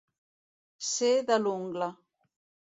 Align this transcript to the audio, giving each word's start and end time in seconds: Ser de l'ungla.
Ser 0.87 1.11
de 1.29 1.37
l'ungla. 1.45 1.91